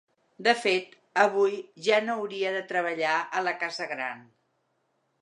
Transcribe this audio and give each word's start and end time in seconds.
De 0.45 0.53
fet, 0.61 0.95
avui 1.25 1.53
ja 1.89 2.01
no 2.07 2.17
hauria 2.23 2.57
de 2.57 2.65
treballar 2.75 3.15
a 3.41 3.45
la 3.51 3.57
casa 3.65 3.93
gran. 3.97 4.29